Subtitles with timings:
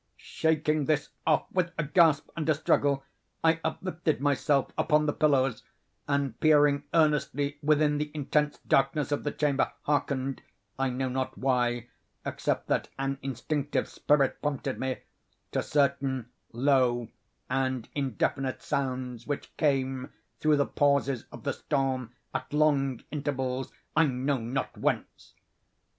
[0.17, 3.03] Shaking this off with a gasp and a struggle,
[3.43, 5.61] I uplifted myself upon the pillows,
[6.07, 11.89] and, peering earnestly within the intense darkness of the chamber, harkened—I know not why,
[12.25, 17.09] except that an instinctive spirit prompted me—to certain low
[17.47, 24.07] and indefinite sounds which came, through the pauses of the storm, at long intervals, I
[24.07, 25.35] knew not whence.